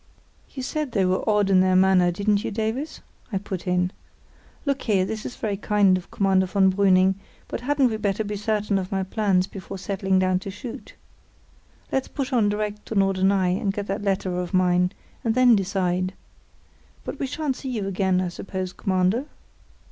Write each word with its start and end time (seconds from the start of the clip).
"You 0.49 0.63
said 0.63 0.93
they 0.93 1.05
were 1.05 1.23
odd 1.29 1.51
in 1.51 1.59
their 1.59 1.75
manner, 1.75 2.09
didn't 2.11 2.43
you, 2.43 2.49
Davies?" 2.49 3.01
I 3.31 3.37
put 3.37 3.67
in. 3.67 3.91
"Look 4.65 4.81
here, 4.81 5.05
this 5.05 5.27
is 5.27 5.35
very 5.35 5.57
kind 5.57 5.95
of 5.95 6.09
Commander 6.09 6.47
von 6.47 6.73
Brüning; 6.73 7.13
but 7.47 7.61
hadn't 7.61 7.91
we 7.91 7.97
better 7.97 8.23
be 8.23 8.35
certain 8.35 8.79
of 8.79 8.91
my 8.91 9.03
plans 9.03 9.45
before 9.45 9.77
settling 9.77 10.17
down 10.17 10.39
to 10.39 10.49
shoot? 10.49 10.95
Let's 11.91 12.07
push 12.07 12.33
on 12.33 12.49
direct 12.49 12.83
to 12.87 12.95
Norderney 12.95 13.59
and 13.61 13.71
get 13.71 13.85
that 13.85 14.01
letter 14.01 14.39
of 14.39 14.55
mine, 14.55 14.91
and 15.23 15.35
then 15.35 15.55
decide. 15.55 16.15
But 17.05 17.19
we 17.19 17.27
shan't 17.27 17.57
see 17.57 17.69
you 17.69 17.85
again, 17.87 18.21
I 18.21 18.29
suppose, 18.29 18.73
Commander?" 18.73 19.25